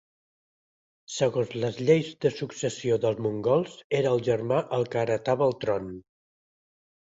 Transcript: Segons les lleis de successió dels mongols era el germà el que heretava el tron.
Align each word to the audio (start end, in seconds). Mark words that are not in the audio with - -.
Segons 1.15 1.53
les 1.63 1.77
lleis 1.89 2.09
de 2.25 2.31
successió 2.39 2.97
dels 3.05 3.21
mongols 3.27 3.77
era 4.01 4.15
el 4.19 4.25
germà 4.31 4.65
el 4.81 4.89
que 4.97 5.03
heretava 5.05 5.49
el 5.53 5.57
tron. 5.67 5.89